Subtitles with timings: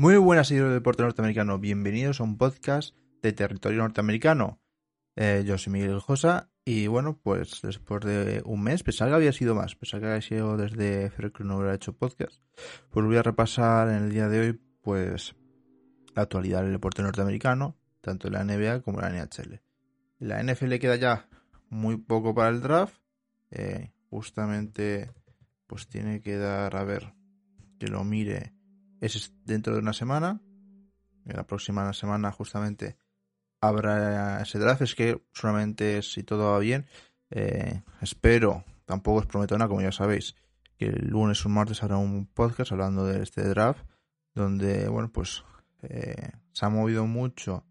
[0.00, 1.58] Muy buenas, seguidores del deporte norteamericano.
[1.58, 4.60] Bienvenidos a un podcast de territorio norteamericano.
[5.16, 9.32] Eh, yo soy Miguel Josa y bueno, pues después de un mes, pensaba que había
[9.32, 12.40] sido más, pensaba que había sido desde febrero no hubiera hecho podcast,
[12.90, 15.34] pues voy a repasar en el día de hoy pues
[16.14, 19.60] la actualidad del deporte norteamericano, tanto la NBA como la NHL.
[20.20, 21.28] La NFL queda ya
[21.70, 23.00] muy poco para el draft,
[23.50, 25.10] eh, justamente
[25.66, 27.14] pues tiene que dar a ver
[27.80, 28.57] que lo mire
[29.00, 30.40] es dentro de una semana.
[31.24, 32.96] En la próxima semana justamente
[33.60, 34.82] habrá ese draft.
[34.82, 36.86] Es que solamente si todo va bien,
[37.30, 40.34] eh, espero, tampoco os prometo nada, como ya sabéis,
[40.76, 43.84] que el lunes o martes habrá un podcast hablando de este draft,
[44.34, 45.44] donde, bueno, pues
[45.82, 47.64] eh, se ha movido mucho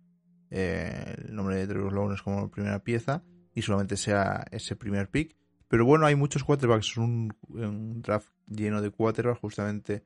[0.49, 3.23] eh, el nombre de Trevor Lawrence como primera pieza
[3.53, 5.35] y solamente sea ese primer pick.
[5.67, 10.05] Pero bueno, hay muchos quarterbacks, un, un draft lleno de quarterbacks, justamente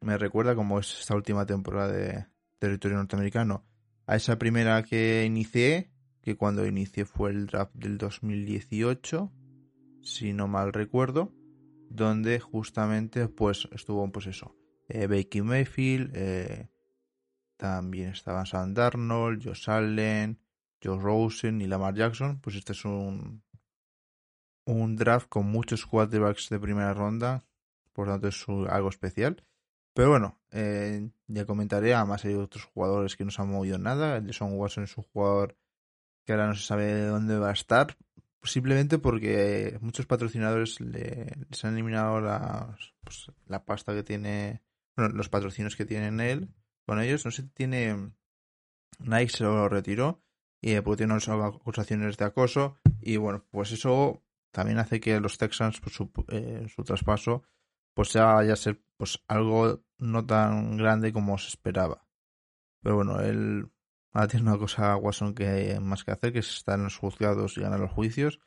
[0.00, 2.26] me recuerda como es esta última temporada de
[2.58, 3.64] territorio norteamericano
[4.06, 5.90] a esa primera que inicié,
[6.22, 9.30] que cuando inicié fue el draft del 2018,
[10.02, 11.32] si no mal recuerdo,
[11.90, 14.56] donde justamente pues estuvo pues eso,
[14.88, 15.06] eh,
[15.42, 16.70] Mayfield, eh,
[17.58, 20.40] también estaban Sam Darnold, Josh Allen,
[20.82, 23.42] Joe Rosen y Lamar Jackson, pues este es un
[24.64, 27.44] un draft con muchos quarterbacks de primera ronda,
[27.92, 29.44] por lo tanto es algo especial.
[29.98, 34.18] Pero bueno, eh, ya comentaré, además hay otros jugadores que no se han movido nada.
[34.18, 35.56] El Son Watson es un jugador
[36.24, 37.96] que ahora no se sabe de dónde va a estar,
[38.44, 44.62] simplemente porque muchos patrocinadores le, les han eliminado pues, la pasta que tiene,
[44.94, 46.54] bueno, los patrocinios que tienen él
[46.86, 47.24] con ellos.
[47.24, 48.12] No sé, tiene
[49.00, 50.22] Nike se lo retiró
[50.60, 55.80] y porque tiene acusaciones de acoso y bueno, pues eso también hace que los Texans,
[55.80, 57.42] pues, su, eh, su traspaso,
[57.94, 62.06] pues sea ya ser pues algo no tan grande como se esperaba.
[62.82, 63.70] Pero bueno, él
[64.12, 66.96] ahora tiene una cosa Watson que hay más que hacer, que es estar en los
[66.96, 68.40] juzgados y ganar los juicios,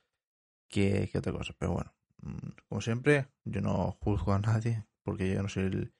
[0.67, 1.53] que, otra cosa.
[1.57, 5.93] Pero bueno, mm, como siempre, yo no juzgo a nadie, porque yo no soy el,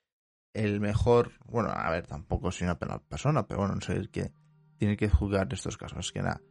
[0.54, 4.32] el mejor, bueno, a ver, tampoco soy una persona, pero bueno, no soy el que
[4.78, 6.12] tiene que juzgar estos casos.
[6.12, 6.42] Que nada,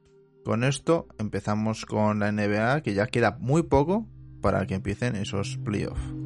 [0.45, 4.07] con esto empezamos con la NBA, que ya queda muy poco
[4.41, 6.20] para que empiecen esos playoffs.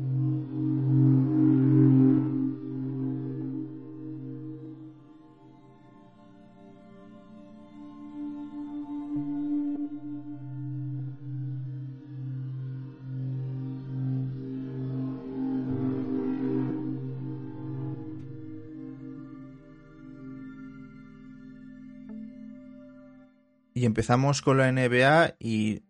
[23.94, 25.84] Empezamos con la NBA y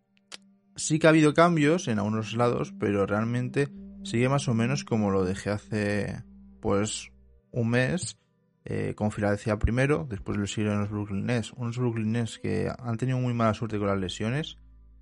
[0.76, 3.70] sí que ha habido cambios en algunos lados, pero realmente
[4.02, 6.22] sigue más o menos como lo dejé hace
[6.60, 7.10] pues
[7.50, 8.18] un mes
[8.66, 12.98] eh, con Filadelfia primero, después lo siguen los Brooklyn Nets, unos Brooklyn Nets que han
[12.98, 14.58] tenido muy mala suerte con las lesiones.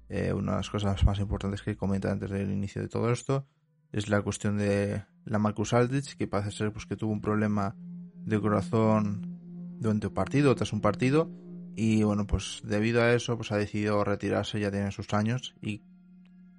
[0.08, 3.48] Eh, una de las cosas más importantes que comenté antes del inicio de todo esto
[3.90, 7.74] es la cuestión de la Marcus Aldrich, que parece ser pues que tuvo un problema
[8.14, 9.40] de corazón
[9.80, 11.32] durante un partido, tras un partido,
[11.74, 15.82] y bueno, pues debido a eso, pues ha decidido retirarse, ya tiene sus años y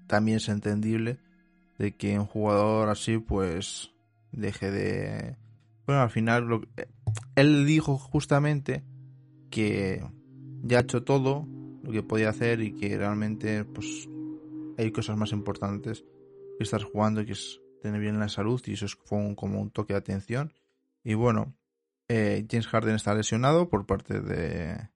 [0.08, 1.20] también es entendible
[1.78, 3.92] de que un jugador así pues
[4.32, 5.38] deje de...
[5.86, 6.62] Bueno, al final lo...
[7.36, 8.84] él dijo justamente
[9.50, 10.04] que
[10.64, 11.48] ya ha hecho todo
[11.84, 14.10] lo que podía hacer y que realmente pues
[14.78, 16.04] hay cosas más importantes
[16.58, 19.94] que estar jugando que es tener bien la salud y eso fue como un toque
[19.94, 20.54] de atención.
[21.04, 21.54] Y bueno,
[22.08, 24.90] eh, James Harden está lesionado por parte de,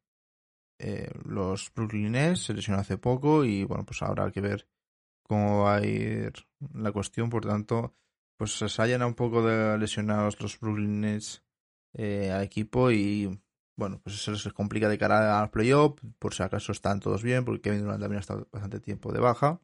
[0.80, 4.68] eh, los Brooklyn Nets se lesionó hace poco y bueno, pues hay que ver
[5.24, 6.34] cómo va a ir
[6.74, 7.30] la cuestión.
[7.30, 7.96] Por tanto,
[8.38, 11.44] pues se hayan un poco de lesionados los Brooklyn Nets
[11.94, 13.40] eh, al equipo y
[13.76, 17.46] bueno, pues eso se complica de cara al playoff, por si acaso están todos bien,
[17.46, 19.62] porque Kevin Durant también ha estado bastante tiempo de baja.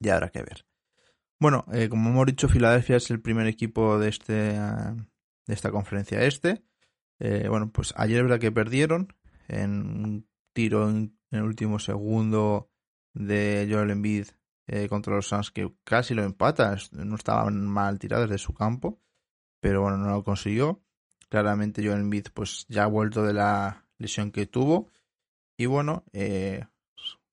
[0.00, 0.66] Y habrá que ver.
[1.40, 6.22] Bueno, eh, como hemos dicho, Filadelfia es el primer equipo de este de esta conferencia
[6.22, 6.62] este.
[7.48, 9.14] bueno, pues ayer es verdad que perdieron,
[9.48, 12.70] en un tiro en, el último segundo
[13.12, 14.28] de Joel Embiid
[14.66, 19.00] eh, contra los Suns que casi lo empata, no estaban mal tirados de su campo,
[19.60, 20.82] pero bueno, no lo consiguió.
[21.28, 24.88] Claramente Joel Embiid pues ya ha vuelto de la lesión que tuvo
[25.56, 26.64] y bueno, eh,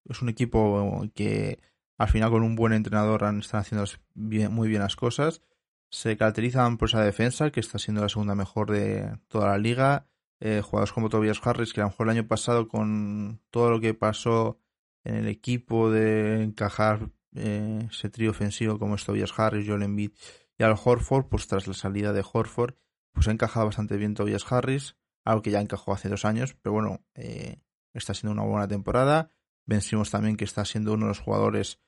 [0.09, 1.59] es un equipo que
[1.97, 5.41] al final con un buen entrenador están haciendo muy bien las cosas.
[5.89, 10.07] Se caracterizan por esa defensa que está siendo la segunda mejor de toda la liga
[10.39, 13.79] eh, jugadores como Tobias Harris, que a lo mejor el año pasado con todo lo
[13.79, 14.59] que pasó
[15.03, 20.11] en el equipo de encajar eh, ese trío ofensivo como es Tobias Harris, Joel Embiid
[20.57, 22.75] y Al Horford, pues tras la salida de Horford
[23.15, 26.73] pues ha encajado bastante bien Tobias Harris, algo que ya encajó hace dos años, pero
[26.73, 27.61] bueno, eh,
[27.93, 29.31] está siendo una buena temporada.
[29.65, 31.79] Vencimos también que está siendo uno de los jugadores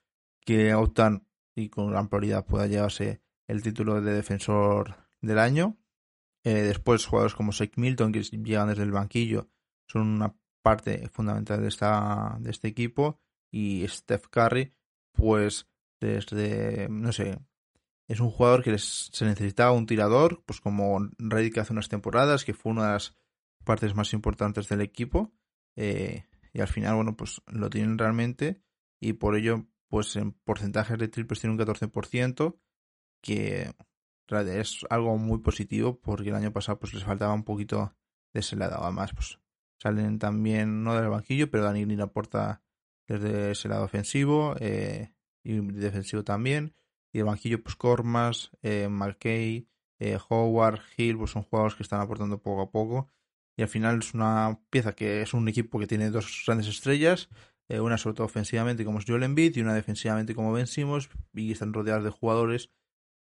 [0.46, 5.78] que optan y con gran prioridad pueda llevarse el título de defensor del año.
[6.48, 9.50] Eh, después jugadores como Shake Milton que llegan desde el banquillo
[9.86, 13.20] son una parte fundamental de, esta, de este equipo.
[13.52, 14.74] Y Steph Curry
[15.12, 15.68] pues
[16.00, 17.38] desde no sé
[18.08, 22.54] es un jugador que se necesitaba un tirador pues como Reddick hace unas temporadas que
[22.54, 23.14] fue una de las
[23.66, 25.34] partes más importantes del equipo.
[25.76, 26.24] Eh,
[26.54, 28.62] y al final bueno pues lo tienen realmente.
[29.02, 32.58] Y por ello pues en porcentajes de triples tiene un 14%
[33.22, 33.74] que
[34.30, 37.96] es algo muy positivo porque el año pasado pues les faltaba un poquito
[38.34, 38.84] de ese lado.
[38.84, 39.40] Además pues
[39.80, 42.62] salen también no del banquillo pero Dani la aporta
[43.08, 45.14] desde ese lado ofensivo eh,
[45.44, 46.74] y defensivo también.
[47.14, 49.68] Y el banquillo pues Cormas, eh, McKay,
[50.00, 53.10] eh, Howard, Hill pues son jugadores que están aportando poco a poco.
[53.56, 57.30] Y al final es una pieza que es un equipo que tiene dos grandes estrellas
[57.70, 61.10] eh, una sobre todo ofensivamente como es Joel Embiid y una defensivamente como Ben Simmons
[61.34, 62.70] y están rodeados de jugadores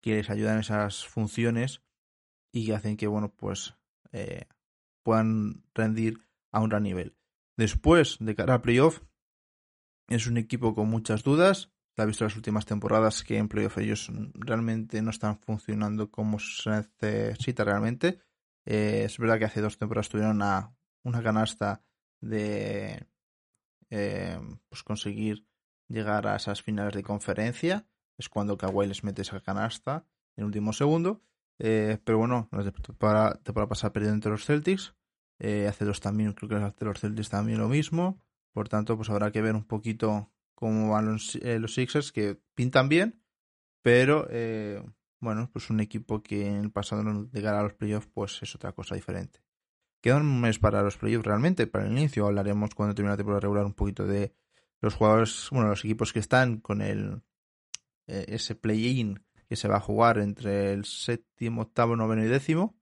[0.02, 1.82] que les ayudan esas funciones
[2.52, 3.76] y que hacen que bueno pues
[4.12, 4.48] eh,
[5.04, 6.20] puedan rendir
[6.52, 7.16] a un gran nivel.
[7.58, 9.02] Después de cara a playoff
[10.10, 11.72] es un equipo con muchas dudas.
[11.96, 16.40] Se ha visto las últimas temporadas que en playoff ellos realmente no están funcionando como
[16.40, 18.20] se necesita realmente.
[18.66, 21.84] Eh, es verdad que hace dos temporadas tuvieron una, una canasta
[22.22, 23.08] de
[23.90, 24.40] eh,
[24.70, 25.46] pues conseguir
[25.88, 27.86] llegar a esas finales de conferencia.
[28.22, 31.24] Es cuando Kawhi les mete esa canasta en último segundo.
[31.58, 32.48] Eh, pero bueno,
[33.00, 34.94] para, para pasar perdiendo entre los Celtics.
[35.40, 38.22] Eh, hace dos también, creo que hace los Celtics también lo mismo.
[38.54, 42.90] Por tanto, pues habrá que ver un poquito cómo van los, los Sixers, que pintan
[42.90, 43.24] bien,
[43.82, 44.28] pero
[45.20, 48.54] bueno, pues un equipo que en el pasado no llegara a los playoffs, pues es
[48.54, 49.40] otra cosa diferente.
[50.00, 52.28] Queda un mes para los playoffs realmente, para el inicio.
[52.28, 54.36] Hablaremos cuando termine la temporada regular un poquito de
[54.80, 57.24] los jugadores, bueno, los equipos que están con el
[58.12, 62.78] eh, ese play-in que se va a jugar entre el séptimo, octavo, noveno y décimo,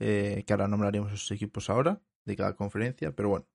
[0.00, 3.46] eh, que ahora nombraremos esos equipos ahora, de cada conferencia, pero bueno.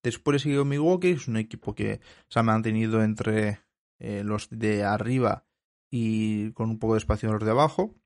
[0.00, 3.62] Después sigue Milwaukee, es un equipo que se ha mantenido entre
[3.98, 5.44] eh, los de arriba
[5.90, 7.96] y con un poco de espacio los de abajo.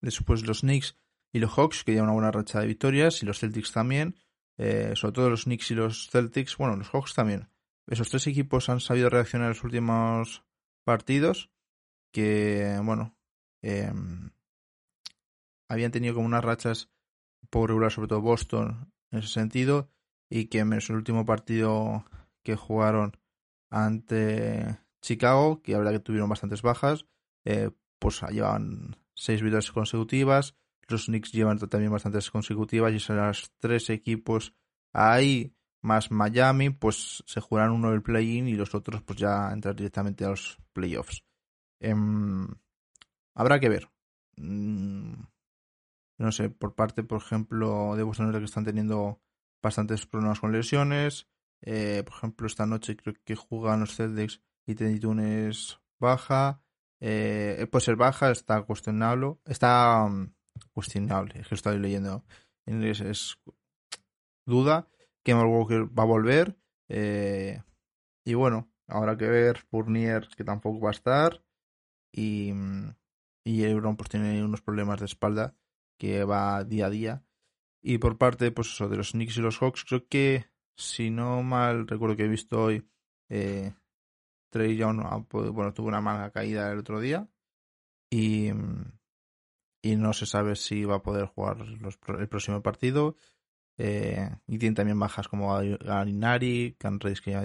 [0.00, 0.96] después los Knicks
[1.32, 4.14] y los Hawks, que llevan una buena racha de victorias, y los Celtics también,
[4.56, 7.48] sobre todo los Knicks y los Celtics, bueno, los Hawks también.
[7.88, 10.45] Esos tres equipos han sabido reaccionar en los últimos
[10.86, 11.50] partidos,
[12.12, 13.16] que, bueno,
[13.60, 14.30] em,
[15.68, 16.90] habían tenido como unas rachas
[17.42, 19.90] un poco regulares, sobre todo Boston, en ese sentido,
[20.30, 22.04] y que en el último partido
[22.44, 23.16] que jugaron
[23.68, 27.06] ante Chicago, que verdad que tuvieron bastantes bajas,
[27.44, 30.54] eh, pues llevaban seis victorias consecutivas,
[30.88, 34.54] los Knicks llevan también bastantes consecutivas y son los tres equipos
[34.92, 35.55] ahí,
[35.86, 40.24] más Miami, pues se jugarán uno del play-in y los otros pues ya entrar directamente
[40.24, 41.24] a los playoffs.
[41.80, 42.48] Em,
[43.34, 43.88] habrá que ver.
[44.36, 45.14] Mm,
[46.18, 49.20] no sé, por parte, por ejemplo, de Boston que están teniendo
[49.62, 51.28] bastantes problemas con lesiones.
[51.62, 56.62] Eh, por ejemplo, esta noche creo que juegan los Celtics y Teddy Tunes baja.
[57.00, 59.36] Eh, puede ser baja, está cuestionable.
[59.44, 60.34] Está mm,
[60.72, 62.24] cuestionable, es que estoy leyendo
[62.66, 63.38] en inglés, es
[64.46, 64.88] duda.
[65.26, 66.56] Que Walker va a volver.
[66.88, 67.60] Eh,
[68.24, 71.42] y bueno, habrá que ver Fournier, que tampoco va a estar.
[72.12, 72.52] Y,
[73.44, 75.56] y Euron pues tiene unos problemas de espalda
[75.98, 77.24] que va día a día.
[77.82, 81.42] Y por parte pues eso, de los Knicks y los Hawks, creo que, si no
[81.42, 82.88] mal recuerdo que he visto hoy,
[83.28, 83.74] eh,
[84.52, 87.28] Trey Young bueno, tuvo una mala caída el otro día.
[88.12, 88.50] Y,
[89.82, 91.58] y no se sabe si va a poder jugar
[92.20, 93.16] el próximo partido.
[93.78, 97.42] Eh, y tiene también bajas como Galinari, Can que ya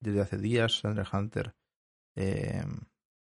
[0.00, 1.54] desde hace días, Andrew Hunter,
[2.16, 2.64] eh,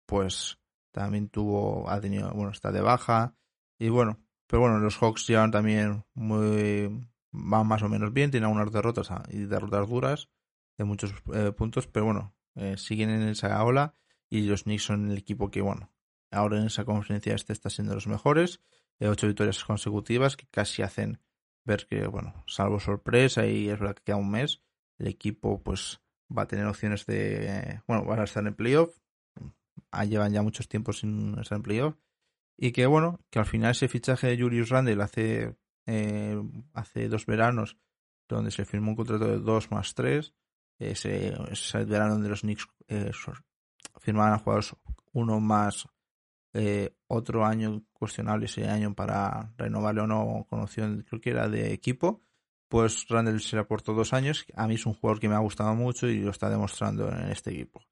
[0.06, 0.58] pues
[0.92, 3.34] también tuvo, ha tenido, bueno, está de baja.
[3.78, 8.48] Y bueno, pero bueno, los Hawks llevan también muy, van más o menos bien, tienen
[8.48, 10.30] algunas derrotas ah, y derrotas duras
[10.78, 12.34] de muchos eh, puntos, pero bueno,
[12.76, 13.94] siguen en esa ola
[14.30, 15.94] y los Knicks son el equipo que, bueno,
[16.34, 18.60] Ahora en esa conferencia este está siendo los mejores.
[18.98, 21.20] Eh, ocho victorias consecutivas que casi hacen
[21.64, 24.62] ver que, bueno, salvo sorpresa y es verdad que queda un mes,
[24.98, 26.00] el equipo pues
[26.36, 28.96] va a tener opciones de, bueno, van a estar en playoff.
[29.90, 31.96] Ah, llevan ya muchos tiempos sin estar en playoff.
[32.56, 35.56] Y que bueno, que al final ese fichaje de Julius Randle hace,
[35.86, 36.40] eh,
[36.72, 37.76] hace dos veranos,
[38.28, 40.34] donde se firmó un contrato de 2 más 3,
[40.78, 43.10] ese, ese verano donde los Knicks eh,
[44.00, 44.74] firmaban a jugadores
[45.12, 45.86] uno más
[46.54, 51.72] eh, otro año cuestionable ese año para renovarle o no con creo que era de
[51.72, 52.22] equipo.
[52.68, 54.46] Pues Randall se le aportó dos años.
[54.54, 57.30] A mí es un jugador que me ha gustado mucho y lo está demostrando en
[57.30, 57.82] este equipo.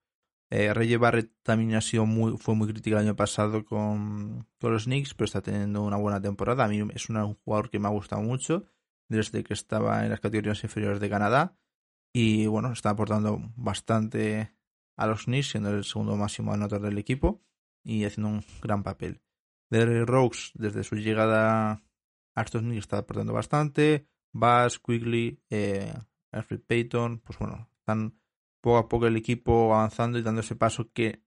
[0.50, 4.73] Eh, Reggie Barrett también ha sido muy, fue muy crítico el año pasado con, con,
[4.73, 6.64] los Knicks, pero está teniendo una buena temporada.
[6.64, 8.66] A mí es un jugador que me ha gustado mucho
[9.09, 11.57] desde que estaba en las categorías inferiores de Canadá.
[12.12, 14.54] Y bueno, está aportando bastante
[14.97, 17.42] a los Knicks, siendo el segundo máximo anotador del equipo
[17.84, 19.20] y haciendo un gran papel.
[19.70, 21.82] Derrick Rose, desde su llegada
[22.34, 24.06] a Knicks, está aportando bastante.
[24.32, 25.92] Bass, Quigley, eh,
[26.30, 28.18] Alfred Payton, pues bueno, están
[28.60, 31.22] poco a poco el equipo avanzando y dando ese paso que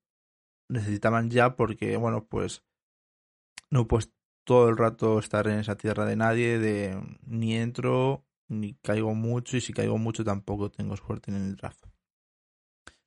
[0.70, 2.64] necesitaban ya porque, bueno, pues
[3.70, 4.12] no pues
[4.44, 9.58] todo el rato estar en esa tierra de nadie, de ni entro ni caigo mucho
[9.58, 11.86] y si caigo mucho tampoco tengo suerte en el draft.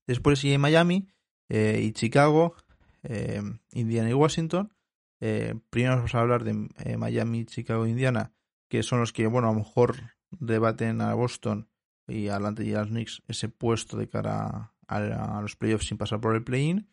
[0.07, 1.09] Después sigue Miami
[1.49, 2.55] eh, y Chicago,
[3.03, 4.73] eh, Indiana y Washington.
[5.21, 8.33] Eh, primero vamos a hablar de eh, Miami, Chicago Indiana,
[8.69, 9.97] que son los que, bueno, a lo mejor
[10.31, 11.69] debaten a Boston
[12.07, 16.21] y adelante y a los Knicks ese puesto de cara a, los playoffs sin pasar
[16.21, 16.89] por el play-in.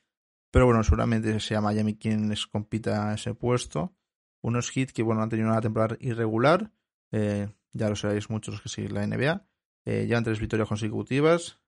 [0.52, 3.94] Pero bueno, seguramente sea Miami quien les compita ese puesto.
[4.42, 6.72] Unos hits que, bueno, han tenido una temporada irregular.
[7.12, 9.46] ya lo sabéis muchos los que siguen la NBA.
[9.86, 11.60] llevan tres victorias consecutivas.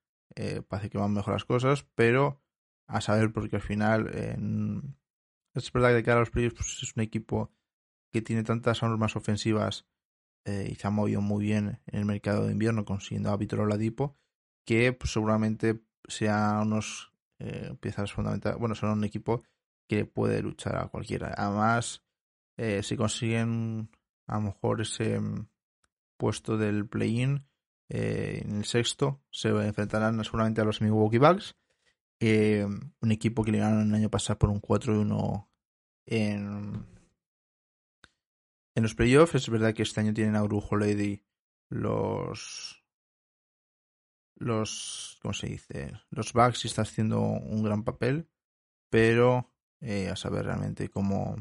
[0.69, 2.41] parece que van mejor las cosas, pero
[2.87, 4.07] a saber porque al final
[5.53, 7.51] es verdad que de cara a los playoffs pues, es un equipo
[8.11, 9.85] que tiene tantas armas ofensivas
[10.45, 13.61] eh, y se ha movido muy bien en el mercado de invierno consiguiendo a Vitor
[13.61, 14.17] Oladipo
[14.65, 19.43] que pues, seguramente sea unos eh, piezas fundamentales bueno son un equipo
[19.87, 21.33] que puede luchar a cualquiera.
[21.35, 22.03] Además
[22.57, 23.89] eh, si consiguen
[24.25, 25.19] a lo mejor ese
[26.17, 27.45] puesto del play-in
[27.89, 31.55] en el sexto se enfrentarán seguramente a los Milwaukee Bucks
[32.19, 35.47] eh, un equipo que le ganaron el año pasado por un 4-1
[36.05, 36.85] en,
[38.75, 39.35] en los playoffs.
[39.35, 41.23] Es verdad que este año tienen a Brujo Lady
[41.69, 42.83] los
[44.39, 45.93] los ¿cómo se dice?
[46.09, 48.29] Los Bucks está haciendo un gran papel,
[48.89, 51.35] pero eh, a saber realmente cómo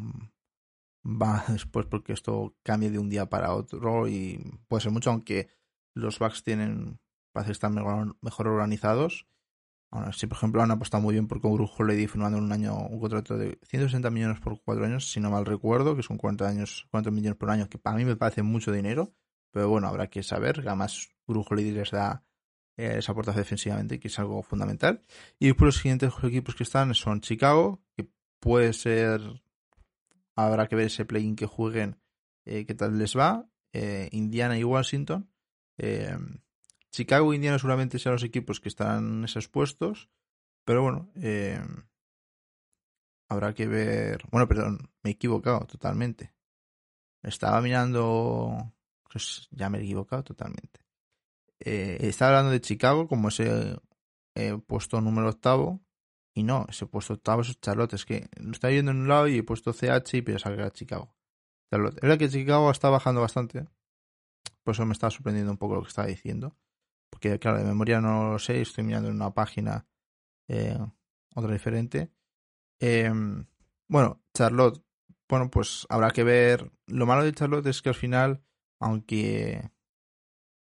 [1.04, 5.48] va después porque esto cambia de un día para otro y puede ser mucho aunque
[5.94, 7.00] los Bucks tienen
[7.32, 9.26] parece estar mejor, mejor organizados
[10.12, 13.36] Si por ejemplo han apostado muy bien por Brujo Lady firmando un año un contrato
[13.36, 17.10] de 160 millones por cuatro años, si no mal recuerdo, que son 40 años, 40
[17.10, 19.14] millones por año, que para mí me parece mucho dinero,
[19.50, 22.24] pero bueno, habrá que saber, además Brujo Lady les da
[22.76, 25.02] eh, esa aportación defensivamente, que es algo fundamental.
[25.38, 28.08] Y después los siguientes equipos que están son Chicago, que
[28.40, 29.20] puede ser,
[30.34, 31.98] habrá que ver ese play-in que jueguen,
[32.44, 35.30] eh, qué tal les va, eh, Indiana y Washington.
[35.78, 36.16] Eh,
[36.96, 40.08] Chicago e Indiana seguramente sean los equipos que están en esos puestos,
[40.64, 41.60] pero bueno, eh,
[43.28, 44.22] habrá que ver.
[44.30, 46.32] Bueno, perdón, me he equivocado totalmente.
[47.22, 48.72] Estaba mirando.
[49.12, 50.86] Pues ya me he equivocado totalmente.
[51.60, 53.78] Eh, estaba hablando de Chicago como ese
[54.34, 55.82] eh, puesto número octavo.
[56.34, 57.92] Y no, ese puesto octavo es Charlotte.
[57.92, 60.54] Es que lo está viendo en un lado y he puesto CH y pienso que
[60.54, 61.14] era Chicago.
[61.70, 61.96] Charlotte.
[61.96, 63.66] Es verdad que Chicago está bajando bastante.
[64.64, 66.56] Por eso me estaba sorprendiendo un poco lo que estaba diciendo
[67.10, 69.86] porque claro, de memoria no lo sé, estoy mirando en una página
[70.48, 70.78] eh,
[71.34, 72.10] otra diferente.
[72.80, 73.46] Em,
[73.88, 74.82] bueno, Charlotte,
[75.28, 76.70] bueno, pues habrá que ver.
[76.86, 78.42] Lo malo de Charlotte es que al final,
[78.80, 79.70] aunque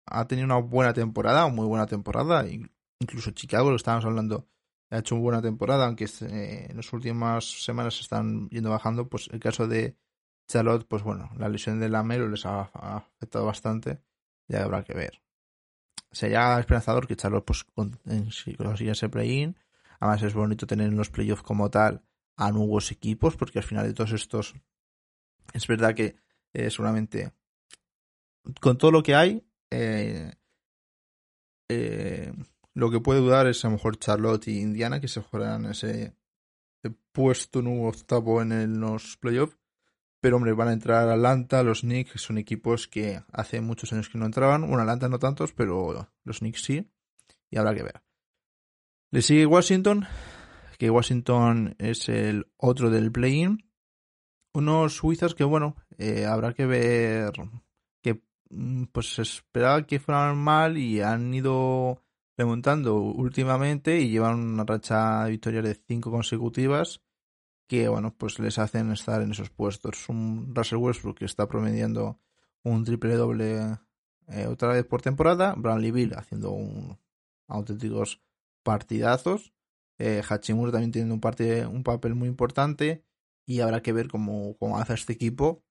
[0.05, 2.45] ha tenido una buena temporada, muy buena temporada,
[2.99, 4.47] incluso Chicago, lo estábamos hablando,
[4.89, 9.29] ha hecho una buena temporada, aunque en las últimas semanas se están yendo bajando, pues
[9.31, 9.97] el caso de
[10.47, 14.01] Charlotte, pues bueno, la lesión de Lamelo les ha afectado bastante,
[14.47, 15.23] ya habrá que ver
[16.13, 19.57] sería esperanzador que Charlotte pues, consiga ese play-in.
[19.99, 22.03] Además es bonito tener en los playoffs como tal
[22.35, 24.55] a nuevos equipos, porque al final de todos estos
[25.53, 26.15] es verdad que
[26.53, 27.33] eh, seguramente
[28.59, 30.31] con todo lo que hay, eh,
[31.69, 32.33] eh,
[32.73, 36.15] lo que puede dudar es a lo mejor Charlotte y Indiana, que se juegan ese,
[37.11, 39.57] puesto nuevo octavo en los playoffs.
[40.23, 44.17] Pero hombre, van a entrar Atlanta, los Knicks, son equipos que hace muchos años que
[44.17, 44.61] no entraban.
[44.61, 46.89] Bueno, Atlanta no tantos, pero los Knicks sí.
[47.51, 48.01] Y habrá que ver.
[49.11, 50.07] Le sigue Washington,
[50.77, 53.69] que Washington es el otro del play-in.
[54.53, 57.33] Unos suizos que, bueno, eh, habrá que ver
[58.01, 62.01] que mm, pues se esperaba que fueran mal y han ido
[62.37, 67.01] remontando últimamente y llevan una racha de victorias de cinco consecutivas
[67.67, 70.09] que bueno, pues les hacen estar en esos puestos.
[70.09, 72.19] Un Russell Westbrook que está promediando
[72.63, 73.79] un triple doble
[74.27, 76.97] eh, otra vez por temporada, Bradley Bill haciendo un
[77.47, 78.21] auténticos
[78.63, 79.53] partidazos,
[79.99, 81.21] eh, Hachimura también tiene un,
[81.75, 83.03] un papel muy importante.
[83.45, 85.63] Y habrá que ver cómo, cómo hace este equipo.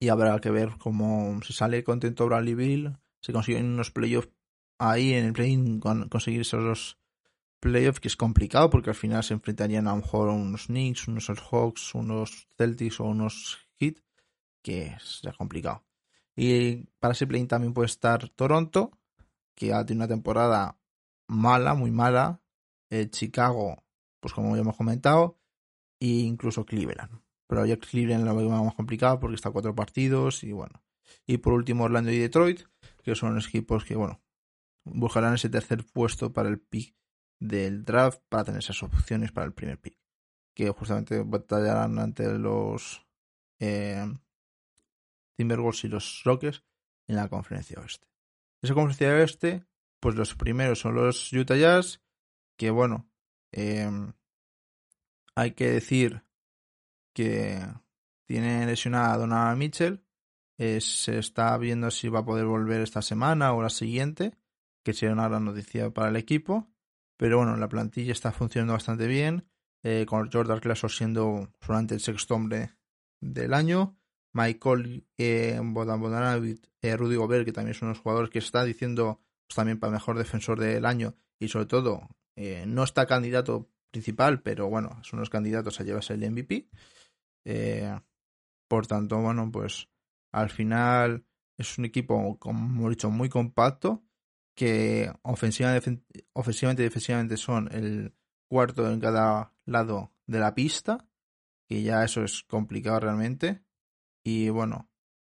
[0.00, 4.30] Y habrá que ver cómo se sale contento Bradley Bill, se consiguen unos playoffs
[4.78, 6.98] ahí en el play conseguir esos
[7.60, 11.28] playoffs que es complicado porque al final se enfrentarían a lo mejor unos Knicks, unos
[11.28, 13.96] Hawks, unos Celtics o unos Heat
[14.62, 15.84] que será complicado.
[16.36, 18.92] Y para ese play también puede estar Toronto,
[19.56, 20.78] que ha tenido una temporada
[21.26, 22.40] mala, muy mala.
[22.90, 23.82] Eh, Chicago,
[24.20, 25.38] pues como ya hemos comentado,
[26.00, 27.20] e incluso Cleveland.
[27.48, 30.82] Pero ya Cleveland lo veo más complicado porque está a cuatro partidos y bueno.
[31.26, 32.62] Y por último Orlando y Detroit,
[33.02, 34.20] que son los equipos que, bueno,
[34.84, 36.94] buscarán ese tercer puesto para el pick
[37.40, 39.96] del draft para tener esas opciones para el primer pick.
[40.54, 43.06] Que justamente batallarán ante los
[43.60, 44.06] eh,
[45.36, 46.64] Timberwolves y los Rockets
[47.06, 48.08] en la conferencia oeste.
[48.60, 49.64] Esa conferencia oeste,
[50.00, 52.02] pues los primeros son los Utah Jazz,
[52.56, 53.08] que bueno,
[53.52, 54.12] em,
[55.36, 56.24] hay que decir
[57.14, 57.64] que
[58.26, 60.04] tiene lesionada a Donovan Mitchell.
[60.58, 64.36] Eh, se está viendo si va a poder volver esta semana o la siguiente,
[64.82, 66.68] que sería una gran noticia para el equipo.
[67.18, 69.44] Pero bueno, la plantilla está funcionando bastante bien,
[69.82, 72.70] eh, con Jordan Clarkson siendo solamente el sexto hombre
[73.20, 73.98] del año.
[74.32, 79.78] Michael eh, eh, Rudy Gobert, que también son unos jugadores que está diciendo pues, también
[79.78, 85.02] para mejor defensor del año y sobre todo eh, no está candidato principal, pero bueno,
[85.02, 86.68] son los candidatos a llevarse el MVP.
[87.44, 87.98] Eh,
[88.68, 89.88] por tanto, bueno, pues
[90.32, 91.24] al final
[91.56, 94.04] es un equipo, como hemos dicho, muy compacto,
[94.58, 98.12] que ofensivamente, ofensivamente y defensivamente son el
[98.48, 101.06] cuarto en cada lado de la pista,
[101.68, 103.62] que ya eso es complicado realmente.
[104.24, 104.90] Y bueno,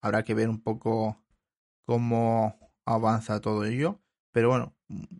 [0.01, 1.21] habrá que ver un poco
[1.85, 3.99] cómo avanza todo ello.
[4.31, 4.77] Pero bueno,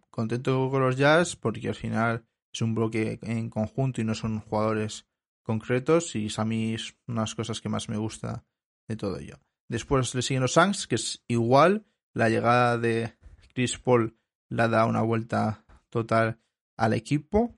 [0.09, 4.39] contento con los Jazz porque al final es un bloque en conjunto y no son
[4.39, 5.07] jugadores
[5.43, 8.45] concretos y es a mí es unas cosas que más me gusta
[8.87, 9.41] de todo ello.
[9.67, 13.18] Después le siguen los Suns, que es igual, la llegada de
[13.53, 14.17] Chris Paul
[14.49, 16.39] le da una vuelta total
[16.77, 17.55] al equipo.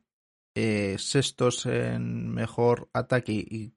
[0.53, 3.73] Eh, sextos en mejor ataque y,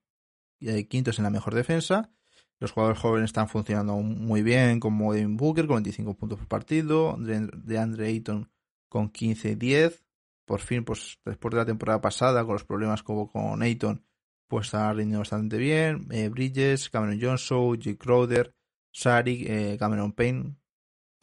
[0.58, 2.10] y, quintos en la mejor defensa.
[2.58, 7.16] Los jugadores jóvenes están funcionando muy bien, como Devin Booker con 25 puntos por partido,
[7.18, 8.50] de Andre Ayton
[8.88, 10.04] con 15-10.
[10.46, 14.04] Por fin, pues después de la temporada pasada, con los problemas como con Ayton,
[14.46, 16.06] pues está rindiendo bastante bien.
[16.10, 17.96] Eh, Bridges, Cameron Johnson, J.
[17.98, 18.54] Crowder,
[18.92, 20.56] Sari, eh, Cameron Payne.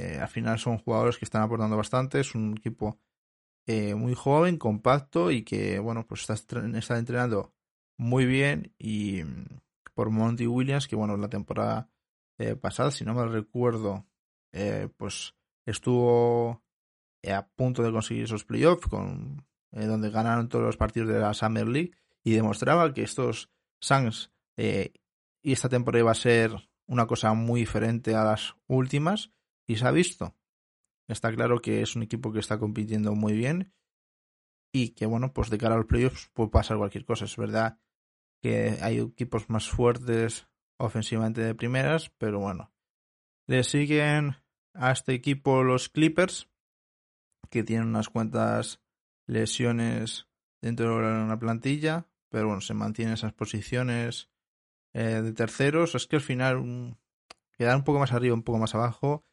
[0.02, 2.20] Eh, al final son jugadores que están aportando bastante.
[2.20, 3.00] Es un equipo
[3.96, 7.54] muy joven, compacto y que, bueno, pues está, está entrenando
[7.98, 9.22] muy bien y
[9.94, 11.90] por Monty Williams, que bueno, la temporada
[12.40, 14.08] eh, pasada, si no me recuerdo,
[14.52, 15.36] eh, pues
[15.66, 16.64] estuvo
[17.22, 21.36] eh, a punto de conseguir esos playoffs, con, donde ganaron todos los partidos de la
[21.36, 21.92] Summer League
[22.24, 26.52] y demostraba que estos Suns y esta temporada iba a ser
[26.88, 29.32] una cosa muy diferente a las últimas
[29.72, 30.36] y se ha visto.
[31.08, 33.74] Está claro que es un equipo que está compitiendo muy bien
[34.74, 37.26] y que bueno, pues de cara a los playoffs puede pasar cualquier cosa.
[37.26, 37.80] Es verdad
[38.42, 42.74] que hay equipos más fuertes ofensivamente de primeras, pero bueno.
[43.48, 44.36] Le siguen
[44.74, 46.50] a este equipo los Clippers,
[47.50, 48.82] que tienen unas cuantas
[49.28, 50.28] lesiones
[50.62, 54.30] dentro de la plantilla, pero bueno, se mantienen esas posiciones
[54.94, 55.96] eh, de terceros.
[55.96, 56.96] Es que al final um,
[57.58, 59.26] quedar un poco más arriba, un poco más abajo,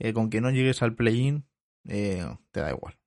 [0.00, 1.46] eh, con que no llegues al play-in,
[1.84, 2.98] eh, te da igual.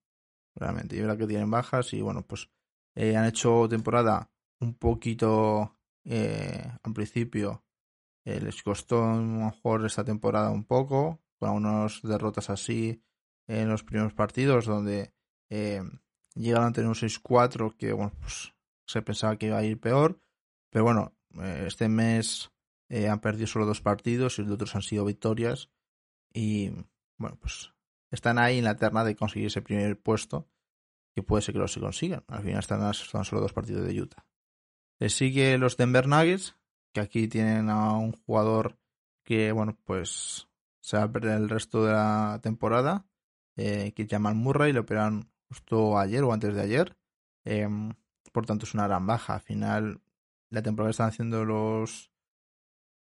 [0.55, 2.49] Realmente, y verdad que tienen bajas y bueno, pues
[2.95, 4.29] han hecho temporada
[4.59, 5.75] un poquito
[6.05, 7.63] eh, al principio
[8.25, 13.03] eh, les costó a lo mejor esta temporada un poco, con unas derrotas así
[13.47, 15.13] en los primeros partidos donde
[15.49, 15.81] eh,
[16.35, 18.53] llegaron a tener un 6-4 que bueno, pues,
[18.85, 20.19] se pensaba que iba a ir peor,
[20.69, 22.49] pero bueno, eh, este mes
[23.09, 25.71] han perdido solo dos partidos y los otros han sido victorias
[26.33, 26.69] y
[27.17, 27.73] bueno, pues
[28.11, 30.49] están ahí en la terna de conseguir ese primer puesto
[31.13, 32.23] que puede ser que lo se consigan.
[32.27, 34.25] Al final están, solo dos partidos de Utah.
[34.99, 36.55] Le sigue los Denver Nuggets,
[36.91, 38.79] que aquí tienen a un jugador
[39.23, 40.47] que, bueno, pues
[40.79, 43.05] se va a perder el resto de la temporada,
[43.55, 46.97] eh, que llaman Murray, le operan justo ayer o antes de ayer.
[47.45, 47.93] Em,
[48.31, 49.35] por tanto, es una gran baja.
[49.35, 50.01] Al final,
[50.49, 52.11] la temporada que están haciendo los,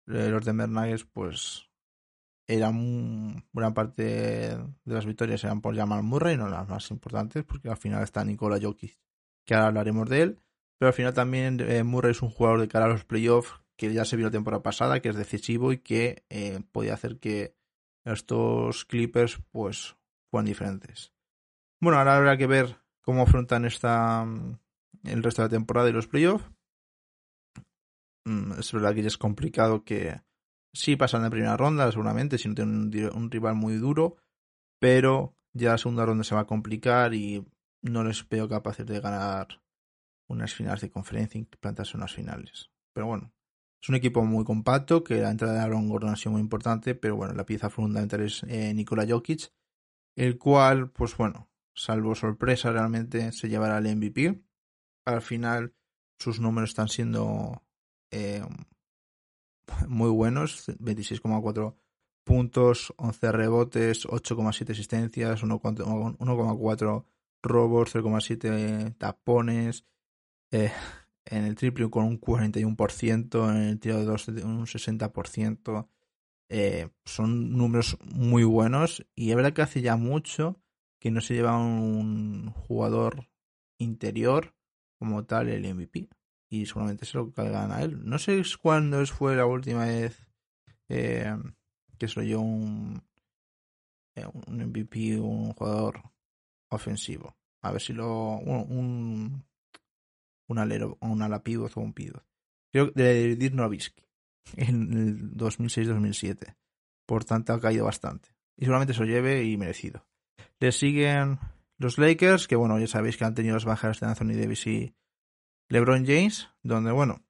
[0.07, 1.69] eh, los Denver Nuggets, pues
[2.47, 7.69] era gran parte de las victorias eran por Jamal Murray, no las más importantes, porque
[7.69, 8.97] al final está Nikola Jokic,
[9.45, 10.39] que ahora hablaremos de él.
[10.77, 13.93] Pero al final también eh, Murray es un jugador de cara a los playoffs que
[13.93, 17.55] ya se vio la temporada pasada, que es decisivo y que eh, podía hacer que
[18.03, 19.95] estos Clippers pues
[20.29, 21.13] fueran diferentes.
[21.81, 24.59] Bueno, ahora habrá que ver cómo afrontan esta mm,
[25.03, 26.49] el resto de la temporada y los playoffs.
[28.25, 30.21] mm, es verdad que es complicado que
[30.75, 34.17] sí pasan de primera ronda, seguramente, si no tienen un, rival muy duro,
[34.79, 37.45] pero ya la segunda ronda se va a complicar y
[37.81, 39.61] no les veo capaces de ganar
[40.27, 42.71] unas finales de conferencia y plantarse unas finales.
[42.93, 43.31] Pero bueno,
[43.81, 46.93] es un equipo muy compacto, que la entrada de Aaron Gordon ha sido muy importante,
[46.95, 49.53] pero bueno, la pieza fundamental es eh, Nikola Jokic,
[50.15, 54.41] el cual, pues bueno, salvo sorpresa, realmente se llevará el MVP.
[55.05, 55.73] Al final,
[56.19, 57.63] sus números están siendo
[58.11, 58.43] eh,
[59.87, 61.75] muy buenos, 26,4
[62.23, 67.05] puntos, 11 rebotes, 8,7 asistencias, 1,4
[67.43, 69.85] robos, 0,7 tapones,
[70.51, 70.71] eh,
[71.25, 75.87] en el triple con un 41%, en el tiro de dos un 60%.
[76.49, 80.61] Eh, son números muy buenos y es verdad que hace ya mucho
[80.99, 83.27] que no se lleva un jugador
[83.79, 84.53] interior
[84.99, 86.07] como tal el MVP
[86.49, 88.07] y seguramente se lo cargan a él.
[88.07, 90.27] No sé cuándo fue la última vez
[90.89, 91.35] eh,
[91.97, 93.01] que se lo llevó un,
[94.15, 96.01] eh, un MVP, un jugador
[96.69, 97.35] ofensivo.
[97.61, 98.37] A ver si lo.
[98.37, 99.43] Un,
[100.47, 102.23] un, alero, un ala o un pivot.
[102.71, 104.03] Creo que de Dirk Nowitzki
[104.55, 106.55] en el 2006-2007.
[107.05, 108.29] Por tanto, ha caído bastante.
[108.57, 110.05] Y seguramente se lo lleve y merecido.
[110.59, 111.39] Le siguen
[111.77, 114.95] los Lakers, que bueno, ya sabéis que han tenido las bajas de Anthony Davis y
[115.69, 117.23] LeBron James, donde bueno,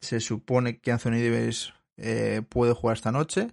[0.00, 3.48] se supone que Anthony Davis eh, puede jugar esta noche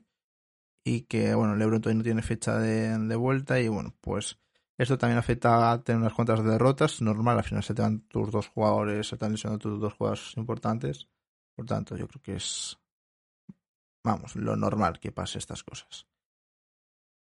[0.84, 4.40] y que bueno, LeBron todavía no tiene fecha de, vuelta y bueno, pues
[4.78, 8.32] esto también afecta a tener unas cuantas derrotas, normal, al final se te van tus
[8.32, 11.08] dos jugadores, se te han tus dos jugadores importantes,
[11.56, 12.80] por tanto yo creo que es,
[14.04, 16.08] vamos, lo normal que pase estas cosas.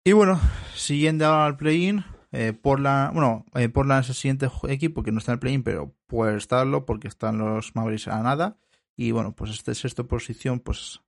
[0.04, 0.40] Y bueno,
[0.76, 5.32] siguiendo al play-in, eh, la bueno, eh, la es el siguiente equipo que no está
[5.32, 8.58] en el play-in, pero puede estarlo porque están los Mavericks a nada.
[8.96, 11.02] Y bueno, pues esta sexta posición, pues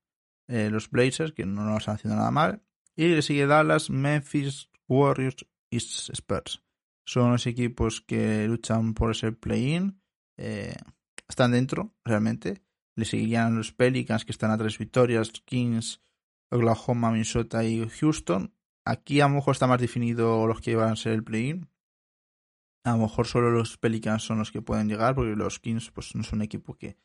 [0.48, 2.64] eh, los Blazers, que no nos están haciendo nada mal.
[2.96, 6.64] Y le sigue Dallas, Memphis, Warriors y Spurs.
[7.06, 10.02] Son los equipos que luchan por ese play-in.
[10.38, 10.76] Eh,
[11.28, 12.62] están dentro, realmente.
[12.96, 16.02] Le seguirían los Pelicans, que están a tres victorias, Kings,
[16.52, 18.54] Oklahoma, Minnesota y Houston.
[18.86, 21.70] Aquí a lo mejor está más definido los que van a ser el play-in.
[22.86, 26.16] A lo mejor solo los Pelicans son los que pueden llegar, porque los Kings pues,
[26.16, 26.98] no es un equipo que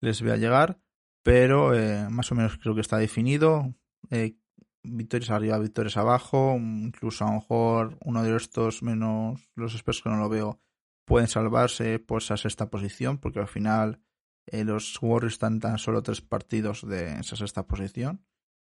[0.00, 0.78] les vea llegar.
[1.22, 3.74] Pero eh, más o menos creo que está definido.
[4.10, 4.36] Eh,
[4.82, 6.56] victorias arriba, victorias abajo.
[6.56, 10.60] Incluso a lo mejor uno de estos, menos los expertos que no lo veo,
[11.06, 14.02] pueden salvarse por esa sexta posición, porque al final
[14.46, 18.24] eh, los Warriors están tan solo tres partidos de esa sexta posición.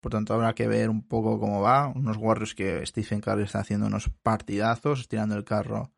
[0.01, 1.87] Por tanto, habrá que ver un poco cómo va.
[1.87, 5.91] Unos Warriors que Stephen Curry está haciendo unos partidazos, estirando el carro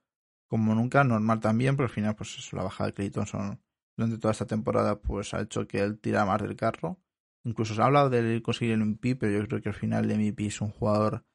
[0.48, 1.04] como nunca.
[1.06, 3.62] Normal también, pero al final, pues eso, la bajada de Clayton son,
[3.96, 7.00] durante toda esta temporada, pues ha hecho que él tira más del carro.
[7.46, 10.18] Incluso se ha hablado de conseguir el MVP, pero yo creo que al final el
[10.18, 11.26] MVP es un jugador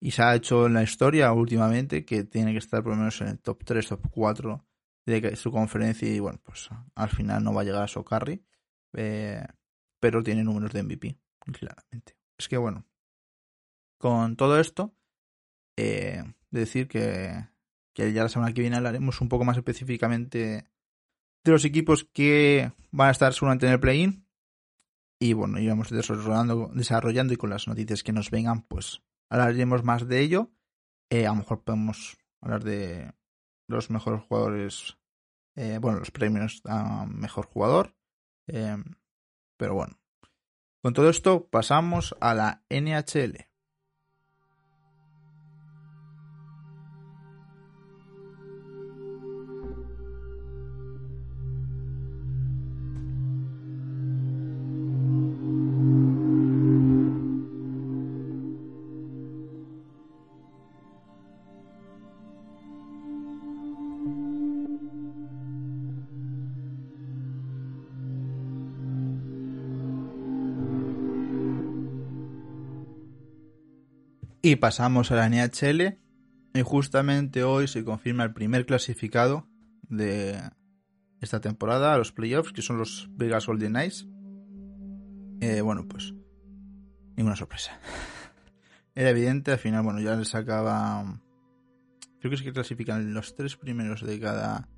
[0.00, 3.20] y se ha hecho en la historia últimamente que tiene que estar por lo menos
[3.22, 4.66] en el top 3, top 4
[5.06, 8.44] de su conferencia y bueno, pues al final no va a llegar a Socarri,
[8.94, 9.46] eh,
[10.00, 11.18] pero tiene números de MVP
[11.52, 12.16] claramente.
[12.38, 12.86] Es que bueno,
[13.98, 14.94] con todo esto,
[15.76, 17.48] eh, decir que,
[17.94, 20.68] que ya la semana que viene hablaremos un poco más específicamente
[21.44, 24.26] de los equipos que van a estar seguramente en el play-in.
[25.18, 30.06] Y bueno, íbamos desarrollando, desarrollando y con las noticias que nos vengan, pues hablaremos más
[30.06, 30.50] de ello.
[31.10, 33.12] Eh, a lo mejor podemos hablar de
[33.68, 34.98] los mejores jugadores,
[35.56, 37.96] eh, bueno, los premios a mejor jugador.
[38.46, 39.98] pero bueno,
[40.86, 43.48] con todo esto pasamos a la NHL.
[74.46, 75.98] Y pasamos a la NHL.
[76.54, 79.48] Y justamente hoy se confirma el primer clasificado
[79.88, 80.40] de
[81.20, 84.06] esta temporada a los playoffs, que son los Vegas Golden Knights.
[85.40, 86.14] Eh, bueno, pues
[87.16, 87.80] ninguna sorpresa.
[88.94, 91.20] Era evidente, al final, bueno, ya les sacaba.
[92.20, 94.68] Creo que es que clasifican los tres primeros de cada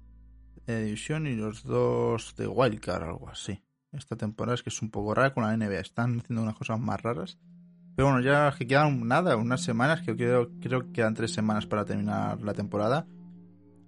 [0.66, 3.62] eh, división y los dos de Wildcard, algo así.
[3.92, 5.81] Esta temporada es que es un poco rara con la NBA.
[5.81, 7.38] Están haciendo unas cosas más raras.
[7.98, 11.66] Pero bueno, ya que quedan nada, unas semanas, que creo, creo que quedan tres semanas
[11.66, 13.08] para terminar la temporada.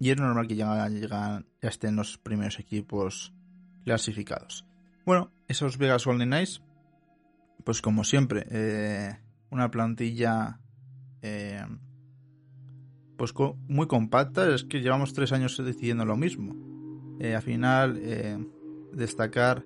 [0.01, 3.33] Y es normal que ya, ya estén los primeros equipos
[3.85, 4.67] clasificados.
[5.07, 6.61] Bueno, esos Vegas Golden Knights,
[7.63, 9.17] pues como siempre, eh,
[9.49, 10.59] una plantilla
[11.23, 11.65] eh,
[13.17, 13.33] pues
[13.69, 14.53] muy compacta.
[14.53, 16.57] Es que llevamos tres años decidiendo lo mismo.
[17.21, 18.03] Eh, al final,
[18.93, 19.65] destacar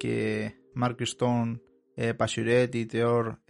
[0.00, 1.60] que Mark Stone,
[1.96, 3.40] eh, Pasuretti, Teor,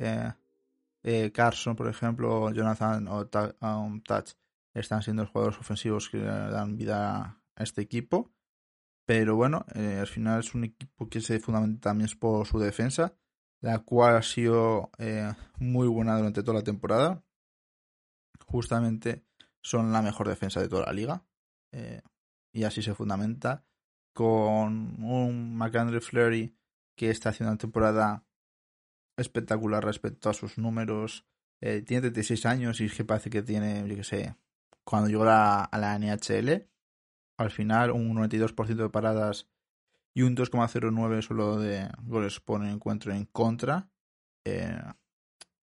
[1.32, 3.28] Carson, por ejemplo, Jonathan o
[3.60, 4.00] um,
[4.74, 8.32] están siendo los jugadores ofensivos que dan vida a este equipo.
[9.06, 13.14] Pero bueno, eh, al final es un equipo que se fundamenta también por su defensa,
[13.60, 17.22] la cual ha sido eh, muy buena durante toda la temporada.
[18.46, 19.24] Justamente
[19.60, 21.24] son la mejor defensa de toda la liga.
[21.70, 22.02] Eh,
[22.52, 23.64] y así se fundamenta
[24.12, 26.56] con un McAndre Fleury
[26.96, 28.24] que está haciendo una temporada
[29.16, 31.26] espectacular respecto a sus números.
[31.60, 34.36] tiene 36 años y es que parece que tiene, yo qué sé,
[34.84, 36.68] cuando llegó a la NHL
[37.38, 39.48] al final un 92% de paradas
[40.14, 43.90] y un 2,09 solo de goles por encuentro en contra.
[44.44, 44.80] Eh,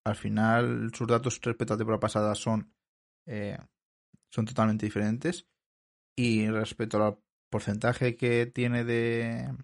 [0.03, 2.73] al final sus datos respecto a temporada pasada son,
[3.25, 3.57] eh,
[4.29, 5.47] son totalmente diferentes.
[6.17, 9.55] Y respecto al porcentaje que tiene de,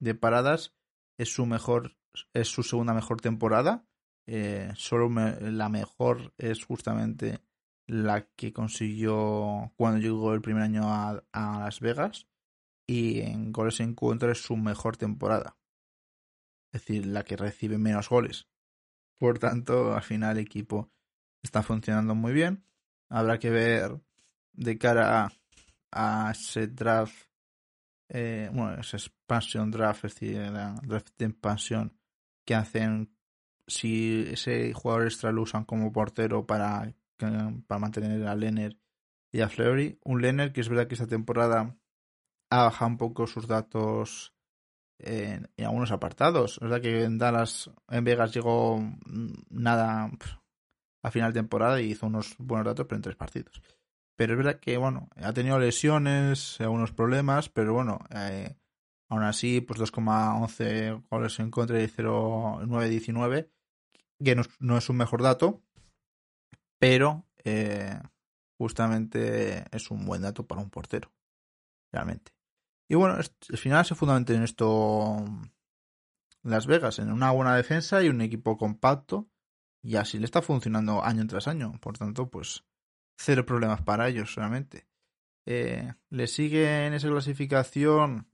[0.00, 0.74] de paradas,
[1.18, 1.98] es su mejor,
[2.32, 3.84] es su segunda mejor temporada.
[4.26, 5.08] Eh, solo
[5.40, 7.40] la mejor es justamente
[7.86, 12.28] la que consiguió cuando llegó el primer año a, Las Vegas
[12.86, 15.56] y en goles en contra es su mejor temporada.
[16.72, 18.46] Es decir, la que recibe menos goles.
[19.18, 20.92] Por tanto, al final el equipo
[21.42, 22.64] está funcionando muy bien.
[23.08, 24.00] Habrá que ver
[24.52, 25.32] de cara
[25.90, 27.28] a, ese draft,
[28.08, 30.40] eh, bueno, ese expansion draft, es decir,
[30.82, 31.99] draft de expansión
[32.50, 33.14] que hacen
[33.68, 38.76] si ese jugador extra lo usan como portero para para mantener a Lenner
[39.30, 40.00] y a Fleury.
[40.02, 41.76] Un Lenner que es verdad que esta temporada
[42.50, 44.34] ha bajado un poco sus datos
[44.98, 46.54] en, algunos apartados.
[46.54, 48.82] Es verdad que en Dallas, en Vegas llegó
[49.48, 50.10] nada
[51.04, 53.62] a final de temporada y hizo unos buenos datos, pero en tres partidos.
[54.16, 58.56] Pero es verdad que, bueno, ha tenido lesiones, algunos problemas, pero bueno, eh,
[59.10, 63.50] aún así, pues 2,11 goles en contra y 0,9-19,
[64.24, 65.62] que no, es un mejor dato,
[66.78, 68.00] pero eh,
[68.56, 71.12] justamente es un buen dato para un portero,
[71.92, 72.32] realmente.
[72.88, 75.16] Y bueno, al final se fundamenta en esto
[76.42, 79.28] Las Vegas, en una buena defensa y un equipo compacto,
[79.82, 81.72] y así le está funcionando año tras año.
[81.80, 82.64] Por tanto, pues
[83.18, 84.86] cero problemas para ellos, realmente.
[85.46, 88.29] Eh, le sigue en esa clasificación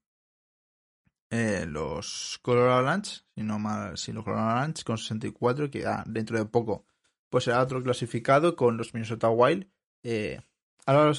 [1.30, 6.04] eh, los Colorado Avalanche, si no mal, si los Colorado Avalanche con 64, que ah,
[6.06, 6.86] dentro de poco
[7.28, 9.68] pues será otro clasificado con los Minnesota Wild.
[10.02, 10.40] Eh,
[10.86, 11.12] ahora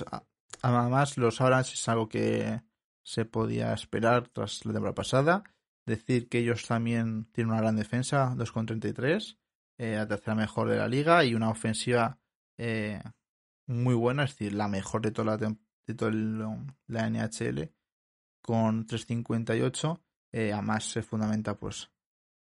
[0.61, 2.61] además, los Orange es algo que
[3.03, 5.43] se podía esperar tras la temporada pasada.
[5.85, 9.37] Decir que ellos también tienen una gran defensa, 2,33,
[9.77, 12.19] eh, la tercera mejor de la liga y una ofensiva
[12.57, 13.01] eh,
[13.67, 16.11] muy buena, es decir, la mejor de toda la, de toda
[16.87, 17.71] la NHL,
[18.47, 19.99] con 3,58.
[20.31, 21.91] Eh, además se fundamenta pues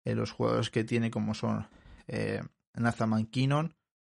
[0.04, 1.68] en los jugadores que tiene como son
[2.08, 2.42] eh,
[2.74, 3.28] Nathan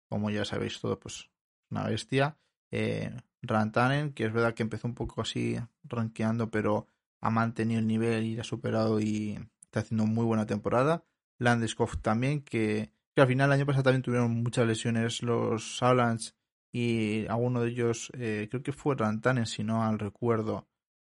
[0.09, 1.29] como ya sabéis todo, pues
[1.71, 2.39] una bestia.
[2.71, 3.11] Eh,
[3.43, 6.87] Rantanen, que es verdad que empezó un poco así rankeando, pero
[7.21, 11.05] ha mantenido el nivel y ha superado y está haciendo muy buena temporada.
[11.39, 16.33] Landeskov también, que, que, al final el año pasado también tuvieron muchas lesiones los Avalanche
[16.73, 20.69] y alguno de ellos, eh, creo que fue Rantanen, si no al recuerdo,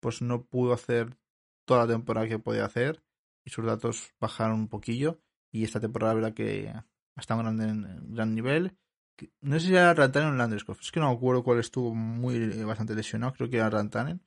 [0.00, 1.16] pues no pudo hacer
[1.66, 3.02] toda la temporada que podía hacer
[3.44, 5.20] y sus datos bajaron un poquillo.
[5.52, 6.72] Y esta temporada, la verdad que
[7.16, 8.76] está en gran, gran nivel.
[9.40, 12.36] No sé si era Rantanen o Landeskog, es que no me acuerdo cuál estuvo muy
[12.36, 14.22] eh, bastante lesionado, creo que era Rantanen.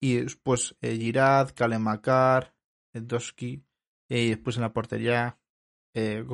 [0.00, 2.54] Y después eh, Girard, Kalemacar,
[2.92, 3.64] Doski,
[4.08, 5.38] eh, y después en la portería
[5.94, 6.24] eh,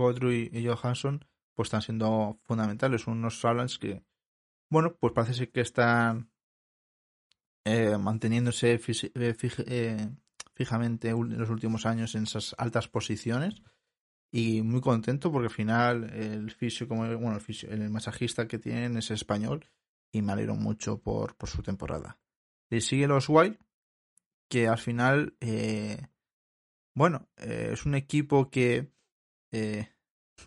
[0.53, 1.25] y Johansson,
[1.55, 3.07] pues están siendo fundamentales.
[3.07, 4.05] Unos Avalanche que,
[4.71, 6.31] bueno, pues parece ser que están
[7.71, 13.63] eh, manteniéndose fijamente en los últimos años en esas altas posiciones.
[14.33, 18.59] Y muy contento porque al final el fisio como bueno el, fisio, el masajista que
[18.59, 19.67] tienen es español
[20.13, 22.19] y me alegro mucho por, su temporada.
[22.69, 23.59] Le sigue los Wild
[24.49, 26.07] que al final eh,
[26.95, 28.93] bueno eh, es un equipo que
[29.53, 29.89] eh,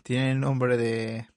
[0.02, 1.28] tiene el nombre de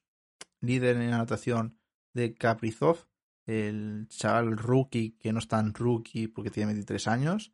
[0.61, 1.79] líder en anotación
[2.13, 3.06] de Kaprizov
[3.47, 7.53] el chaval rookie que no es tan rookie porque tiene 23 años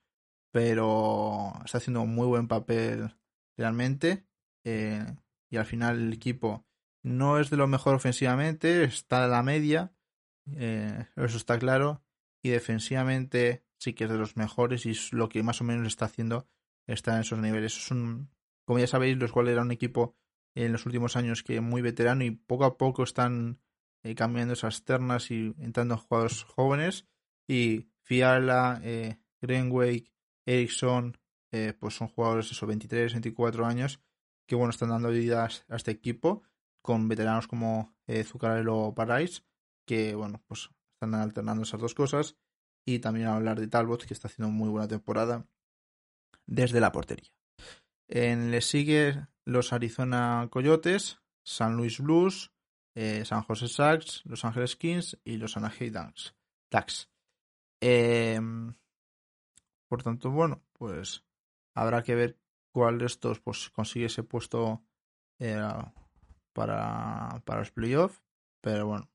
[0.51, 3.15] pero está haciendo un muy buen papel
[3.58, 4.27] realmente
[4.63, 5.06] eh,
[5.49, 6.65] y al final el equipo
[7.03, 9.93] no es de lo mejor ofensivamente, está a la media,
[10.51, 12.01] eh, eso está claro,
[12.41, 15.88] y defensivamente sí que es de los mejores y es lo que más o menos
[15.88, 16.47] está haciendo
[16.88, 17.77] está en esos niveles.
[17.77, 18.29] Es un,
[18.65, 20.15] como ya sabéis, los cuales era un equipo
[20.56, 23.60] en los últimos años que muy veterano y poco a poco están
[24.04, 27.08] eh, cambiando esas ternas y entrando jugadores jóvenes.
[27.48, 30.08] Y Fiala, eh, Greenway,
[30.46, 31.18] Ericsson,
[31.52, 34.00] eh, pues son jugadores de esos 23, 24 años
[34.48, 36.44] que bueno, están dando vida a este equipo
[36.82, 39.46] con veteranos como eh, Zuccarello Parais,
[39.88, 42.36] que bueno, pues están alternando esas dos cosas.
[42.86, 45.48] Y también hablar de Talbot, que está haciendo muy buena temporada
[46.46, 47.32] desde la portería.
[48.10, 52.52] En, le sigue los Arizona Coyotes, San Luis Blues,
[52.95, 55.93] eh, San José Sharks, Los Ángeles Kings y los Anaheim
[56.71, 57.10] Ducks.
[57.82, 58.73] Em,
[59.88, 61.23] por tanto, bueno, pues
[61.75, 62.39] habrá que ver
[62.71, 64.84] cuál de estos pues, consigue ese puesto
[65.39, 65.60] eh,
[66.53, 68.21] para, para los playoffs.
[68.62, 69.10] Pero bueno,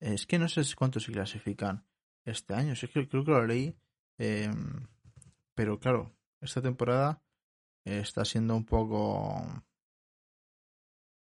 [0.00, 1.86] es que no sé cuántos se clasifican
[2.24, 2.74] este año.
[2.74, 3.76] Sí, creo, creo que lo leí.
[4.18, 4.86] Em,
[5.54, 7.22] pero claro, esta temporada
[7.84, 9.46] está siendo un poco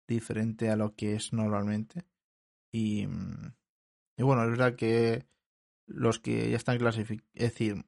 [0.06, 2.04] diferente a lo que es normalmente.
[2.72, 3.06] Y,
[4.16, 5.26] y bueno, es verdad que
[5.86, 7.84] los que ya están clasificados, es decir,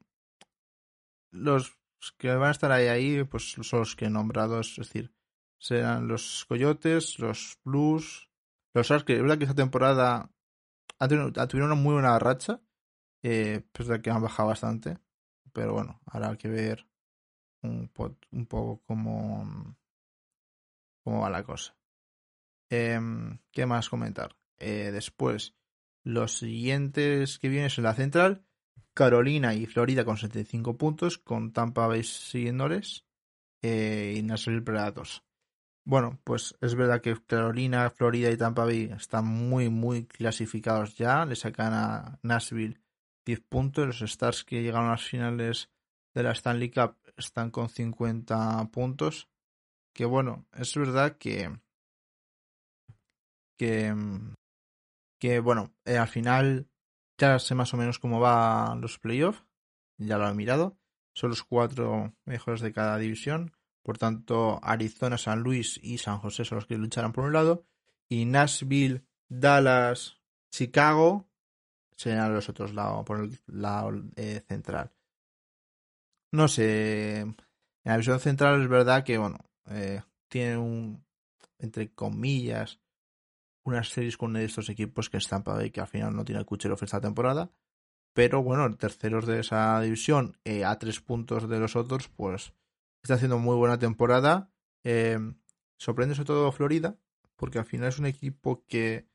[1.31, 1.77] los
[2.17, 5.13] que van a estar ahí, ahí, pues son los que he nombrado, es decir,
[5.57, 8.29] serán los Coyotes, los Blues,
[8.73, 10.31] los Sharks, es verdad que esta temporada
[10.99, 12.61] ha tenido, una muy buena racha,
[13.23, 14.99] eh, pues de que han bajado bastante,
[15.53, 16.87] pero bueno, habrá que ver
[17.63, 17.91] un,
[18.31, 19.75] un poco cómo,
[21.03, 21.75] cómo va la cosa.
[22.69, 24.35] Em, ¿Qué más comentar?
[24.57, 25.55] Eh, después,
[26.03, 28.45] los siguientes que vienen son la central,
[28.93, 33.05] Carolina y Florida con 75 puntos, con Tampa Bay siguiéndoles
[33.61, 35.23] eh, y Nashville Predators.
[35.83, 41.25] Bueno, pues es verdad que Carolina, Florida y Tampa Bay están muy, muy clasificados ya.
[41.25, 42.79] Le sacan a Nashville
[43.25, 43.85] 10 puntos.
[43.85, 45.69] Los Stars que llegaron a las finales
[46.15, 49.29] de la Stanley Cup están con 50 puntos.
[49.93, 51.55] Que bueno, es verdad que.
[53.57, 53.93] Que.
[55.19, 56.67] Que bueno, eh, al final
[57.17, 59.43] ya sé más o menos cómo van los playoffs.
[59.97, 60.77] Ya lo he mirado.
[61.13, 63.53] Son los cuatro mejores de cada división.
[63.83, 67.65] Por tanto, Arizona, San Luis y San José son los que lucharán por un lado.
[68.09, 70.19] Y Nashville, Dallas,
[70.51, 71.27] Chicago
[71.95, 74.91] serán los otros lados, por el lado eh, central.
[76.31, 77.19] No sé.
[77.21, 77.35] En
[77.83, 79.37] la visión central es verdad que, bueno,
[79.67, 81.05] eh, tiene un,
[81.59, 82.79] entre comillas,
[83.65, 86.23] unas series con uno de estos equipos que están para y que al final no
[86.23, 87.51] tiene el Kucherov esta temporada.
[88.13, 92.53] Pero bueno, terceros de esa división, eh, a tres puntos de los otros, pues
[93.03, 94.51] está haciendo muy buena temporada.
[94.83, 95.19] Eh,
[95.77, 96.95] sorprende sobre todo Florida,
[97.35, 99.07] porque al final es un equipo que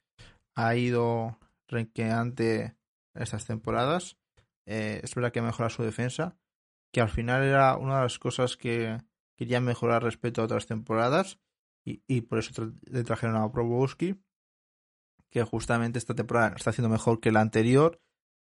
[0.55, 2.77] ha ido renqueante
[3.15, 4.19] estas temporadas.
[4.67, 6.37] Eh, es verdad que mejora su defensa,
[6.93, 8.99] que al final era una de las cosas que
[9.37, 11.39] quería mejorar respecto a otras temporadas.
[11.85, 14.21] Y, y por eso le trajeron a Probowski
[15.31, 18.01] que justamente esta temporada está haciendo mejor que la anterior,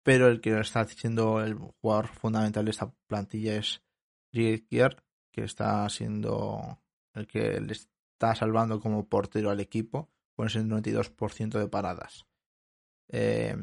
[0.04, 3.84] pero el que está siendo el jugador fundamental de esta plantilla es
[4.32, 6.80] Kier, que está siendo
[7.14, 12.26] el que le está salvando como portero al equipo con ese 92% de paradas.
[13.10, 13.56] Eh,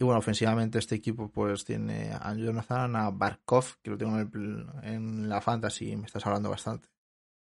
[0.00, 4.66] y bueno, ofensivamente este equipo pues tiene a Jonathan, a Barkov, que lo tengo en,
[4.82, 6.88] en la fantasy y me estás hablando bastante.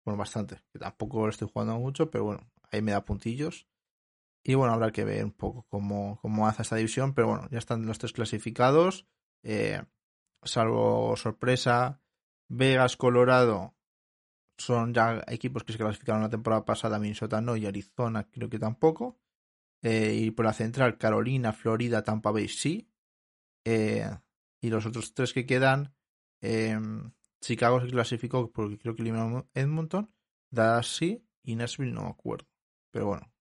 [0.04, 0.60] Bueno, bastante.
[0.72, 3.68] Que tampoco lo estoy jugando mucho, pero bueno, ahí me da puntillos.
[4.42, 7.58] Y bueno, habrá que ver un poco cómo, cómo hace esta división, pero bueno, ya
[7.58, 9.06] están los tres clasificados.
[9.42, 9.82] Eh,
[10.42, 12.00] salvo sorpresa,
[12.48, 13.76] Vegas, Colorado
[14.56, 18.58] son ya equipos que se clasificaron la temporada pasada, Minnesota no y Arizona creo que
[18.58, 19.18] tampoco.
[19.82, 22.90] Eh, y por la central, Carolina, Florida, Tampa Bay sí.
[23.64, 24.10] Eh,
[24.60, 25.94] y los otros tres que quedan,
[27.40, 30.14] Chicago se clasificó porque creo que eliminó Edmonton,
[30.50, 32.46] Dallas sí y Nashville no me acuerdo.
[32.90, 33.32] Pero bueno,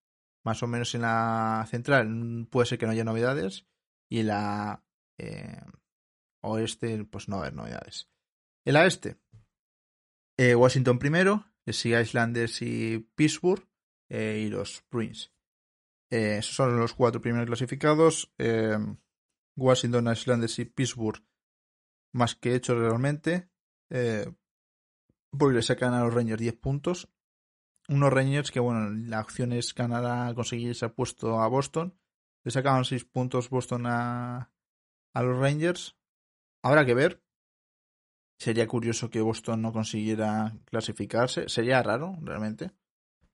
[0.43, 3.67] más o menos en la central puede ser que no haya novedades
[4.09, 4.83] y en la
[5.17, 5.61] eh,
[6.41, 8.09] oeste pues no haber novedades.
[8.65, 9.17] En la este,
[10.37, 13.67] eh, Washington primero, le sigue Islanders y Pittsburgh
[14.09, 15.31] eh, y los Bruins.
[16.09, 18.33] esos son los cuatro primeros clasificados.
[19.55, 21.23] Washington, Islanders y Pittsburgh
[22.13, 23.49] más que hecho realmente.
[25.31, 27.09] porque le sacan a los Rangers 10 puntos
[27.89, 31.97] unos Rangers que, bueno, la opción es ganar a conseguir ese puesto a Boston.
[32.43, 34.51] Le sacaban 6 puntos Boston a,
[35.13, 35.97] a los Rangers.
[36.63, 37.21] Habrá que ver.
[38.37, 41.49] Sería curioso que Boston no consiguiera clasificarse.
[41.49, 42.71] Sería raro, realmente.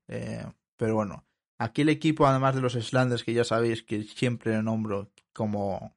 [0.08, 0.46] Eh,
[0.78, 1.26] pero bueno,
[1.60, 5.96] aquí el equipo, además de los Islanders, que ya sabéis que siempre nombro como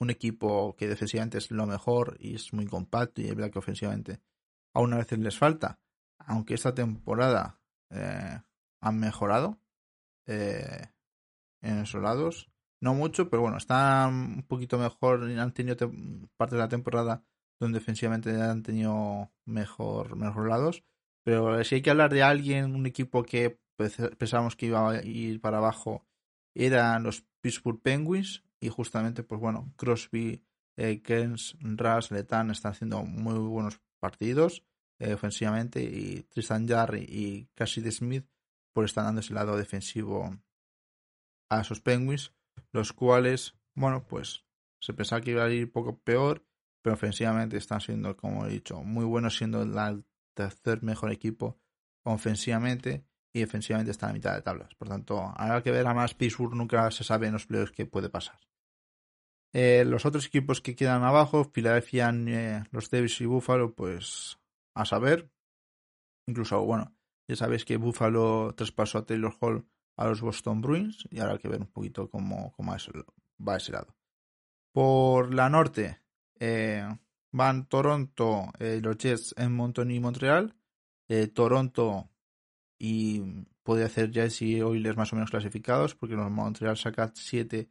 [0.00, 3.60] un equipo que defensivamente es lo mejor y es muy compacto y es verdad que
[3.60, 4.20] ofensivamente
[4.74, 5.78] aún a veces les falta.
[6.18, 7.61] Aunque esta temporada
[7.92, 8.40] eh,
[8.80, 9.58] han mejorado
[10.26, 10.86] eh,
[11.60, 12.50] en esos lados.
[12.80, 15.22] No mucho, pero bueno, están un poquito mejor.
[15.22, 15.76] Han tenido
[16.36, 17.24] parte de la temporada
[17.60, 20.84] donde defensivamente han tenido mejor, mejor lados.
[21.24, 23.60] Pero si hay que hablar de alguien, un equipo que
[24.18, 26.04] pensábamos que iba a ir para abajo,
[26.54, 28.42] eran los Pittsburgh Penguins.
[28.60, 30.44] Y justamente, pues bueno, Crosby,
[30.76, 34.64] eh, Kens, Russ, Letan están haciendo muy buenos partidos
[34.98, 35.82] eh, ofensivamente.
[35.82, 38.26] Y Tristan Jarry y Cassidy Smith,
[38.72, 40.36] pues están dando ese lado defensivo
[41.50, 42.32] a esos Penguins.
[42.72, 44.44] Los cuales, bueno, pues
[44.80, 46.44] se pensaba que iba a ir un poco peor.
[46.82, 51.60] Pero ofensivamente están siendo, como he dicho, muy buenos, siendo el tercer mejor equipo
[52.04, 54.74] ofensivamente y defensivamente está a mitad de tablas.
[54.74, 57.86] Por tanto, habrá que ver a más Pittsburgh, nunca se sabe en los playoffs qué
[57.86, 58.38] puede pasar.
[59.54, 64.38] Eh, los otros equipos que quedan abajo, Philadelphia, eh, los Devils y Buffalo, pues
[64.74, 65.30] a saber.
[66.26, 66.94] Incluso, bueno,
[67.28, 69.66] ya sabéis que Buffalo traspasó a Taylor Hall
[69.96, 73.72] a los Boston Bruins y ahora hay que ver un poquito cómo, cómo va ese
[73.72, 73.94] lado.
[74.72, 76.00] Por la norte
[76.40, 76.86] eh,
[77.30, 80.54] van Toronto, los Jets, Edmonton y Montreal.
[81.34, 82.08] Toronto
[82.78, 83.20] y
[83.62, 87.68] puede hacer ya si Oilers más o menos clasificados porque los Montreal saca 7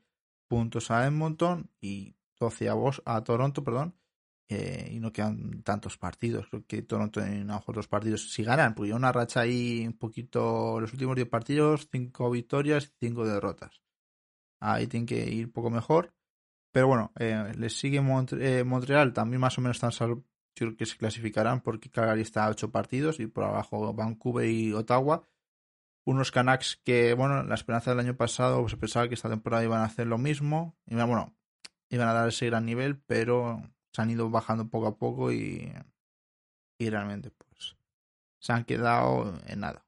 [0.47, 3.95] puntos a Edmonton y 12 a, vos, a Toronto, perdón,
[4.51, 6.47] eh, y no quedan tantos partidos.
[6.49, 10.79] Creo que Toronto en a dos partidos si ganan, porque una racha ahí un poquito,
[10.79, 13.81] los últimos 10 partidos, 5 victorias 5 derrotas.
[14.59, 16.13] Ahí tienen que ir un poco mejor.
[16.73, 20.23] Pero bueno, eh, les sigue eh, Montreal, también más o menos están
[20.53, 24.73] creo que se clasificarán porque Calgary está a ocho partidos y por abajo Vancouver y
[24.73, 25.27] Ottawa.
[26.05, 29.81] Unos Canucks que, bueno, la esperanza del año pasado se pensaba que esta temporada iban
[29.81, 30.75] a hacer lo mismo.
[30.85, 31.35] Y bueno,
[31.89, 33.61] iban a dar ese gran nivel, pero
[33.91, 35.71] se han ido bajando poco a poco y,
[36.77, 37.75] y realmente pues
[38.39, 39.85] se han quedado en nada.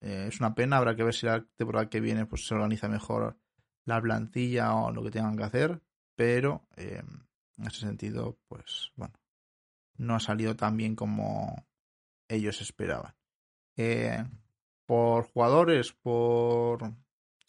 [0.00, 2.88] Eh, es una pena, habrá que ver si la temporada que viene pues se organiza
[2.88, 3.36] mejor
[3.84, 5.82] la plantilla o lo que tengan que hacer,
[6.14, 7.02] pero eh,
[7.56, 9.14] en ese sentido, pues bueno,
[9.96, 11.66] no ha salido tan bien como
[12.28, 13.14] ellos esperaban.
[13.76, 14.24] Eh,
[14.86, 16.94] por jugadores, por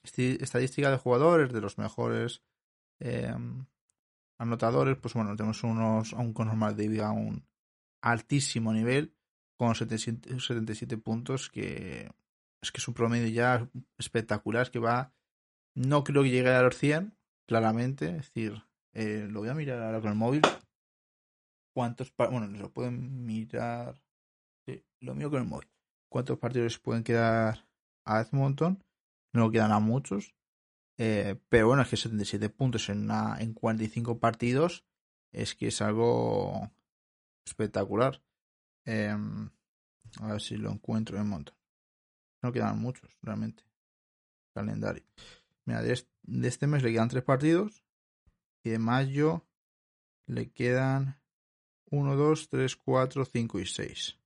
[0.03, 2.41] estadística de jugadores, de los mejores
[2.99, 3.65] em,
[4.37, 7.45] anotadores, pues bueno, tenemos unos, a un Conor de a un
[8.01, 9.15] altísimo nivel
[9.57, 12.11] con 77, puntos que
[12.61, 15.13] es que es un promedio ya espectacular, es que va,
[15.75, 17.15] no creo que llegue a los 100,
[17.47, 18.63] claramente, es decir,
[18.93, 20.41] eh, lo voy a mirar ahora con el móvil,
[21.75, 24.01] cuántos bueno lo pueden mirar
[25.01, 25.69] lo mío con el móvil.
[26.09, 27.67] Cuántos partidos pueden quedar
[28.05, 28.83] a Edmonton
[29.33, 30.33] no quedan a muchos
[30.97, 34.85] eh, pero bueno es que 77 puntos en una, en 45 partidos
[35.31, 36.71] es que es algo
[37.45, 38.21] espectacular.
[38.85, 39.49] Em,
[40.21, 41.55] a ver si lo encuentro en Edmonton
[42.45, 43.63] no quedan muchos realmente.
[44.53, 45.03] Calendario.
[45.65, 47.83] Mira de este mes le quedan tres partidos
[48.63, 49.47] y de mayo
[50.27, 51.19] le quedan
[51.85, 54.19] 1, 2, 3, 4, 5 y 6.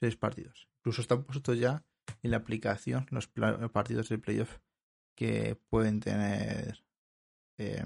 [0.00, 0.68] 6 partidos.
[0.78, 1.84] Incluso están puestos ya
[2.22, 4.58] en la aplicación los partidos de playoff
[5.18, 6.84] que pueden tener
[7.58, 7.84] eh,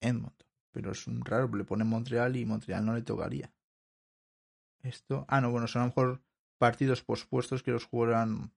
[0.00, 0.46] Edmonton.
[0.70, 3.52] Pero es un raro, le pone Montreal y Montreal no le tocaría.
[4.84, 5.24] Esto.
[5.26, 6.22] Ah, no, bueno, son a lo mejor
[6.58, 8.52] partidos pospuestos que los jugarán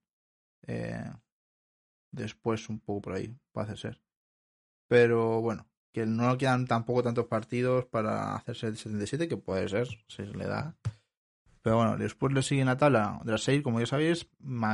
[0.68, 1.10] eh,
[2.12, 4.00] después, un poco por ahí, puede ser.
[4.86, 9.88] Pero bueno, que no quedan tampoco tantos partidos para hacerse el 77, que puede ser,
[10.06, 10.76] si se le da.
[11.62, 14.28] Pero bueno, después le siguen la tabla de las 6, como ya sabéis,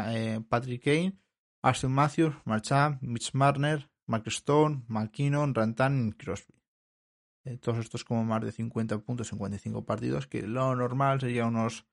[0.09, 1.24] eh, Patrick Kane,
[1.65, 6.63] Austin Matthews, Marchand, Mitch Marner, Mark Stone, McKinnon, Rantan y Crosby.
[7.47, 11.47] Eh, todos estos como más de 50 puntos en 55 partidos, que lo normal sería
[11.47, 11.87] unos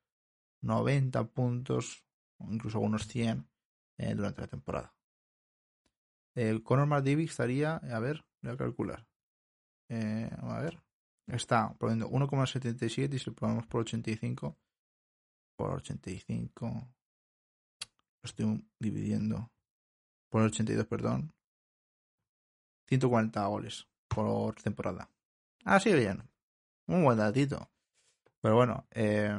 [0.59, 2.03] 90 puntos,
[2.39, 3.47] incluso unos 100
[3.97, 4.93] eh, durante la temporada.
[6.35, 9.07] El Conor McDavid estaría, a ver, voy a calcular.
[9.87, 10.83] Eh, a ver.
[11.27, 14.57] Está poniendo 1,77 y si lo ponemos por 85.
[15.55, 16.65] Por 85.
[16.67, 19.49] Lo estoy dividiendo.
[20.31, 21.33] Por 82, perdón.
[22.87, 25.09] 140 goles por temporada.
[25.65, 26.23] Ah, sí, bien.
[26.87, 27.69] Un buen datito.
[28.41, 29.37] Pero bueno, eh,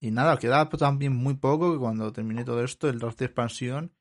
[0.00, 3.92] y nada, queda también muy poco que cuando termine todo esto, el draft de expansión,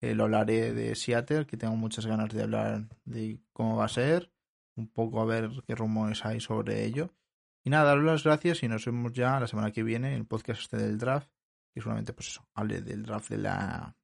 [0.00, 3.88] eh, lo hablaré de Seattle, que tengo muchas ganas de hablar de cómo va a
[3.88, 4.32] ser
[4.74, 7.14] un poco a ver qué rumores hay sobre ello.
[7.62, 10.26] Y nada, daros las gracias y nos vemos ya la semana que viene en el
[10.26, 11.30] podcast este del draft.
[11.76, 13.96] Y solamente, pues eso, hable del draft de la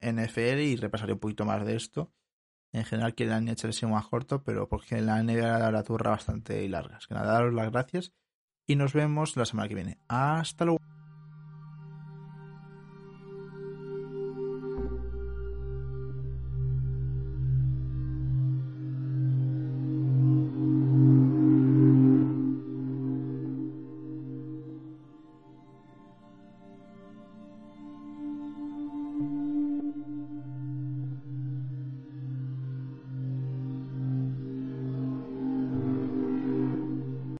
[0.00, 2.12] NFL y repasaré un poquito más de esto.
[2.72, 6.68] En general, que la NHL sea más corto, pero porque la NBA la turra bastante
[6.68, 6.98] larga.
[6.98, 8.12] Es que nada, daros las gracias
[8.66, 9.98] y nos vemos la semana que viene.
[10.08, 10.95] Hasta luego.